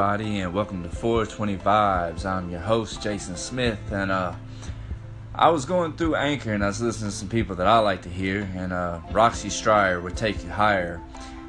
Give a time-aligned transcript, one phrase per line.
[0.00, 2.24] everybody, and welcome to 420 Vibes.
[2.24, 4.34] I'm your host, Jason Smith, and uh,
[5.34, 8.00] I was going through Anchor and I was listening to some people that I like
[8.02, 11.02] to hear, and uh, Roxy Striar would take you higher.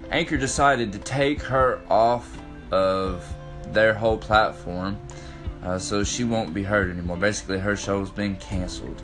[0.10, 2.38] Anchor decided to take her off
[2.72, 3.26] of
[3.68, 5.00] their whole platform,
[5.64, 7.16] uh, so she won't be heard anymore.
[7.16, 9.02] Basically, her show's been canceled.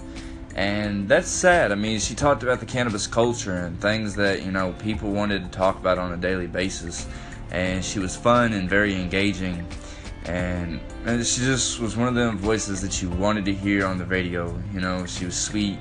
[0.56, 1.72] And that's sad.
[1.72, 5.44] I mean, she talked about the cannabis culture and things that, you know, people wanted
[5.44, 7.08] to talk about on a daily basis
[7.52, 9.66] and she was fun and very engaging.
[10.26, 13.98] And, and she just was one of them voices that you wanted to hear on
[13.98, 15.06] the radio you know?
[15.06, 15.78] She was sweet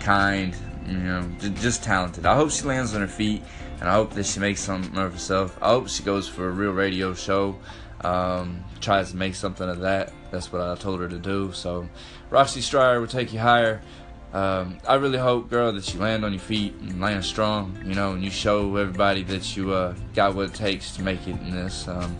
[0.00, 0.56] kind
[0.86, 2.26] you know just talented.
[2.26, 3.42] I hope she lands on her feet
[3.80, 5.58] and i hope that she makes something of herself.
[5.62, 7.58] I hope she goes for a real radio show
[8.02, 10.12] um, tries to make something of that.
[10.30, 11.52] That's what i told her to do.
[11.52, 11.88] So
[12.30, 13.80] roxy striar will take you higher
[14.34, 17.94] um, I really hope, girl, that you land on your feet and land strong, you
[17.94, 21.40] know, and you show everybody that you uh, got what it takes to make it
[21.40, 21.86] in this.
[21.86, 22.18] Um,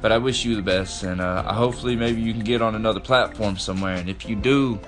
[0.00, 3.00] but I wish you the best, and uh, hopefully maybe you can get on another
[3.00, 3.96] platform somewhere.
[3.96, 4.78] And if you do,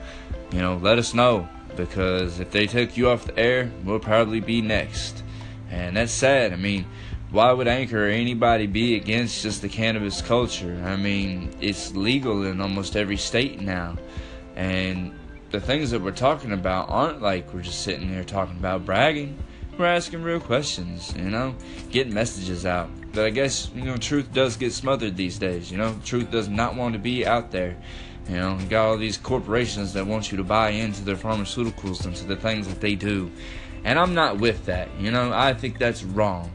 [0.52, 4.38] you know, let us know because if they take you off the air, we'll probably
[4.38, 5.24] be next.
[5.70, 6.52] And that's sad.
[6.52, 6.86] I mean,
[7.32, 10.80] why would Anchor or anybody be against just the cannabis culture?
[10.86, 13.96] I mean, it's legal in almost every state now,
[14.54, 15.12] and
[15.50, 19.38] the things that we're talking about aren't like we're just sitting here talking about bragging.
[19.78, 21.54] We're asking real questions, you know,
[21.90, 22.90] getting messages out.
[23.12, 26.48] But I guess, you know, truth does get smothered these days, you know, truth does
[26.48, 27.76] not want to be out there.
[28.28, 32.04] You know, you got all these corporations that want you to buy into their pharmaceuticals
[32.04, 33.30] and to the things that they do.
[33.84, 36.50] And I'm not with that, you know, I think that's wrong.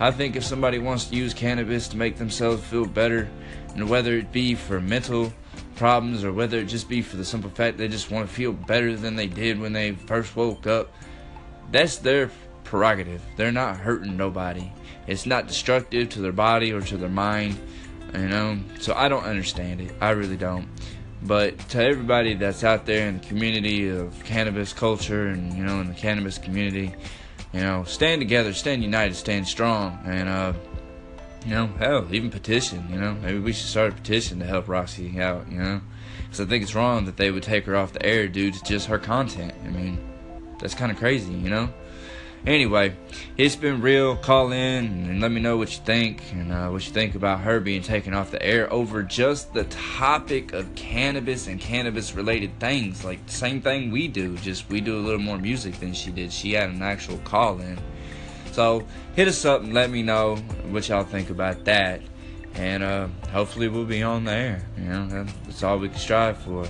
[0.00, 3.28] I think if somebody wants to use cannabis to make themselves feel better,
[3.74, 5.32] and whether it be for mental
[5.78, 8.52] problems or whether it just be for the simple fact they just want to feel
[8.52, 10.92] better than they did when they first woke up.
[11.70, 12.30] That's their
[12.64, 13.22] prerogative.
[13.36, 14.70] They're not hurting nobody.
[15.06, 17.58] It's not destructive to their body or to their mind,
[18.12, 18.58] you know.
[18.80, 19.94] So I don't understand it.
[20.00, 20.68] I really don't.
[21.22, 25.80] But to everybody that's out there in the community of cannabis culture and you know
[25.80, 26.94] in the cannabis community,
[27.52, 30.52] you know, stand together, stand united, stand strong, and uh,
[31.48, 34.68] you know, hell, even petition, you know, maybe we should start a petition to help
[34.68, 35.80] Roxy out, you know,
[36.24, 38.64] because I think it's wrong that they would take her off the air due to
[38.64, 39.54] just her content.
[39.64, 39.98] I mean,
[40.60, 41.72] that's kind of crazy, you know.
[42.46, 42.94] Anyway,
[43.38, 44.14] it's been real.
[44.14, 47.40] Call in and let me know what you think and uh, what you think about
[47.40, 52.60] her being taken off the air over just the topic of cannabis and cannabis related
[52.60, 53.06] things.
[53.06, 56.30] Like same thing we do, just we do a little more music than she did.
[56.30, 57.78] She had an actual call in.
[58.58, 58.82] So
[59.14, 60.34] hit us up and let me know
[60.70, 62.00] what y'all think about that.
[62.54, 64.66] And uh, hopefully we'll be on there.
[64.76, 66.66] You know, that's all we can strive for.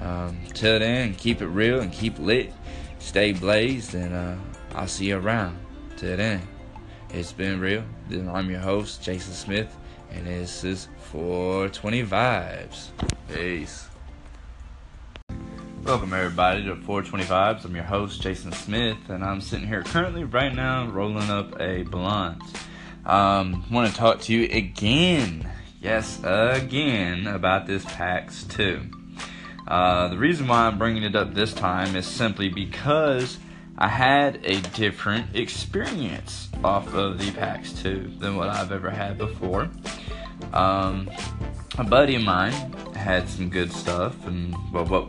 [0.00, 2.54] Um, till then, keep it real and keep lit.
[3.00, 4.34] Stay blazed, and uh,
[4.74, 5.58] I'll see you around.
[5.98, 6.40] Till then,
[7.10, 7.84] it's been real.
[8.10, 9.76] I'm your host, Jason Smith,
[10.10, 12.88] and this is 420 Vibes.
[13.28, 13.89] Peace.
[15.90, 17.64] Welcome everybody to 420 Vibes.
[17.64, 21.82] I'm your host Jason Smith, and I'm sitting here currently right now rolling up a
[21.82, 22.40] blunt.
[23.04, 25.50] Um, want to talk to you again,
[25.82, 28.80] yes, again about this PAX 2.
[29.66, 33.38] Uh, the reason why I'm bringing it up this time is simply because
[33.76, 39.18] I had a different experience off of the PAX 2 than what I've ever had
[39.18, 39.68] before.
[40.52, 41.10] Um,
[41.78, 42.52] a buddy of mine
[42.94, 45.08] had some good stuff, and well, what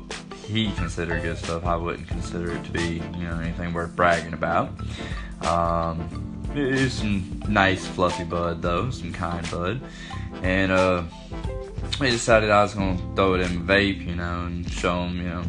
[0.52, 4.34] he considered good stuff, I wouldn't consider it to be, you know, anything worth bragging
[4.34, 4.70] about.
[5.46, 9.82] Um, it is some nice fluffy bud though, some kind bud,
[10.44, 11.04] and uh,
[12.00, 15.30] we decided I was gonna throw it in vape, you know, and show him, you
[15.30, 15.44] know,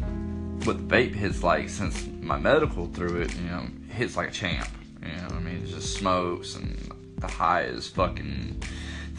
[0.65, 1.69] what the vape hits like.
[1.69, 4.69] Since my medical through it, you know, hits like a champ.
[5.03, 6.79] You know, I mean, it just smokes and
[7.19, 8.63] the high is fucking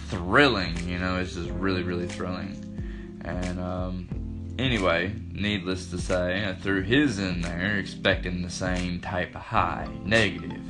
[0.08, 0.78] thrilling.
[0.88, 2.60] You know, it's just really, really thrilling.
[3.26, 4.08] And um,
[4.60, 9.88] Anyway, needless to say, I threw his in there expecting the same type of high,
[10.06, 10.62] negative.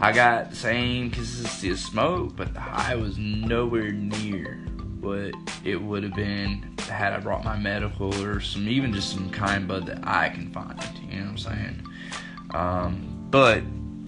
[0.00, 4.64] I got the same consistency of smoke, but the high was nowhere near
[5.00, 5.34] what
[5.64, 9.66] it would have been had I brought my medical or some, even just some kind
[9.66, 10.80] bud that I can find.
[11.10, 11.82] You know what I'm saying?
[12.54, 13.62] Um, but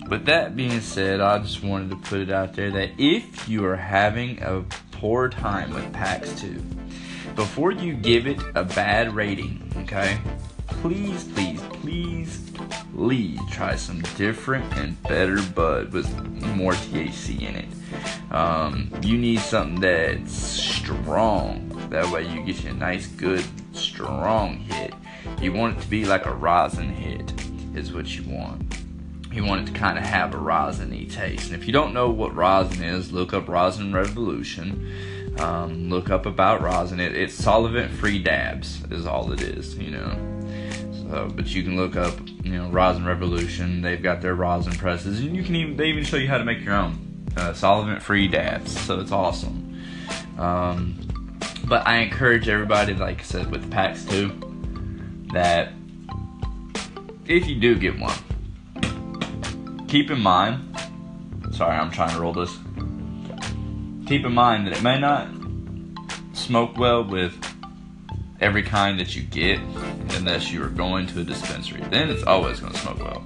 [0.09, 3.65] with that being said, I just wanted to put it out there that if you
[3.67, 6.63] are having a poor time with PAX 2,
[7.35, 10.19] before you give it a bad rating, okay,
[10.67, 12.51] please, please, please,
[12.95, 16.09] please try some different and better bud with
[16.57, 18.33] more THC in it.
[18.33, 21.69] Um, you need something that's strong.
[21.91, 24.95] That way you get you a nice, good, strong hit.
[25.41, 27.33] You want it to be like a rosin hit,
[27.75, 28.77] is what you want.
[29.33, 31.51] You want it to kind of have a rosin taste.
[31.51, 34.91] And if you don't know what rosin is, look up Rosin Revolution
[35.39, 37.01] Um, look up about rosin.
[37.01, 40.31] It, it's solvent free dabs is all it is, you know.
[40.93, 43.83] So, but you can look up, you know, Rosin Revolution.
[43.83, 46.45] They've got their rosin presses, and you can even they even show you how to
[46.45, 48.79] make your own uh, solvent free dabs.
[48.81, 49.83] So it's awesome.
[50.39, 50.97] Um,
[51.65, 55.73] but I encourage everybody, like I said, with PAX 2, that
[57.27, 58.17] if you do get one,
[59.89, 60.77] keep in mind.
[61.53, 62.57] Sorry, I'm trying to roll this.
[64.11, 65.29] Keep in mind that it may not
[66.33, 67.33] smoke well with
[68.41, 69.61] every kind that you get
[70.17, 71.81] unless you are going to a dispensary.
[71.91, 73.25] Then it's always going to smoke well.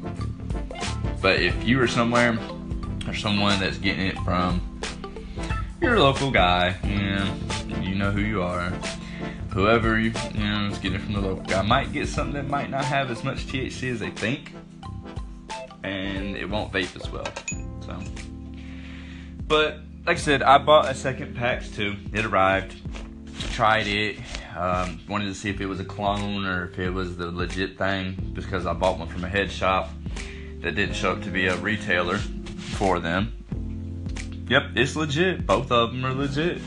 [1.23, 2.39] But if you are somewhere
[3.09, 4.61] or someone that's getting it from
[5.81, 8.69] your local guy, you know, you know who you are.
[9.55, 12.49] Whoever you, you know is getting it from the local guy might get something that
[12.49, 14.53] might not have as much THC as they think,
[15.83, 17.25] and it won't vape as well.
[17.81, 17.99] So,
[19.49, 21.97] but like I said, I bought a second PAX 2.
[22.13, 22.77] It arrived,
[23.53, 24.19] tried it,
[24.57, 27.79] um, wanted to see if it was a clone or if it was the legit
[27.79, 29.91] thing because I bought one from a head shop
[30.61, 33.33] that didn't show up to be a retailer for them.
[34.49, 35.47] Yep, it's legit.
[35.47, 36.61] Both of them are legit.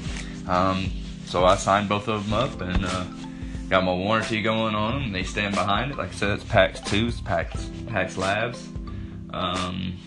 [0.48, 0.92] Um,
[1.25, 3.06] so I signed both of them up and uh,
[3.69, 5.12] got my warranty going on them.
[5.12, 5.98] They stand behind it.
[5.98, 8.68] Like I said, it's PAX 2, it's PAX, PAX Labs.
[9.31, 9.98] Um,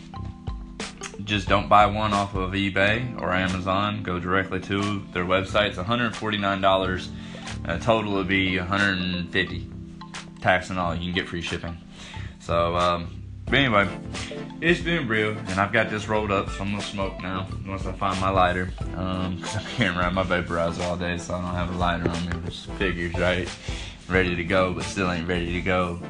[1.31, 4.03] just don't buy one off of eBay or Amazon.
[4.03, 5.69] Go directly to their website.
[5.69, 7.09] It's $149.
[7.65, 9.71] Uh, total would be 150
[10.41, 10.93] tax and all.
[10.93, 11.79] You can get free shipping.
[12.41, 13.89] So, um, but anyway,
[14.61, 17.87] it's been real, and I've got this rolled up, so I'm gonna smoke now once
[17.87, 18.73] I find my lighter.
[18.97, 22.09] Um, cause I'm carrying around my vaporizer all day, so I don't have a lighter
[22.09, 23.49] on me, which figures, right?
[24.09, 26.01] Ready to go, but still ain't ready to go.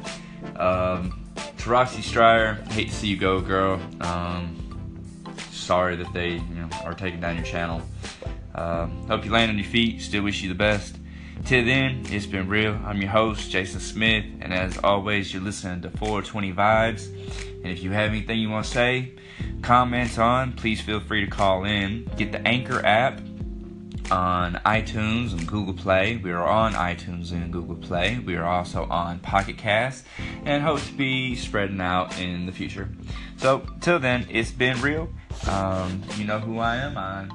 [0.55, 1.29] Um,
[1.59, 3.79] to Roxy Stryer, hate to see you go, girl.
[4.01, 4.60] Um,
[5.71, 7.81] sorry that they, you know, are taking down your channel.
[8.55, 10.01] Um, hope you land on your feet.
[10.01, 10.97] Still wish you the best.
[11.45, 12.77] Till then, it's been real.
[12.85, 17.05] I'm your host, Jason Smith, and as always, you're listening to 420 Vibes.
[17.63, 19.13] And if you have anything you want to say,
[19.61, 22.03] comments on, please feel free to call in.
[22.17, 23.21] Get the Anchor app
[24.11, 26.17] on iTunes and Google Play.
[26.17, 28.19] We are on iTunes and Google Play.
[28.19, 30.03] We are also on Pocket Cast
[30.43, 32.89] and hope to be spreading out in the future.
[33.37, 35.07] So, till then, it's been real.
[35.47, 36.97] Um, you know who I am.
[36.97, 37.27] I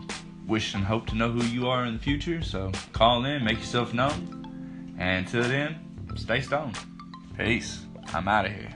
[0.46, 2.42] wish and hope to know who you are in the future.
[2.42, 4.94] So call in, make yourself known.
[4.98, 5.78] And until then,
[6.14, 6.78] stay stoned.
[7.36, 7.84] Peace.
[8.14, 8.74] I'm out of here.